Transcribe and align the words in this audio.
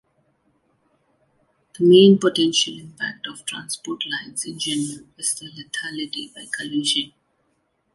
The 1.77 1.85
main 1.85 2.17
potential 2.17 2.73
impact 2.79 3.27
of 3.27 3.37
the 3.37 3.43
transport 3.43 4.03
lines 4.09 4.45
in 4.45 4.57
general 4.57 5.05
is 5.19 5.35
the 5.35 5.45
lethality 5.51 6.33
by 6.33 6.47
collision. 6.57 7.13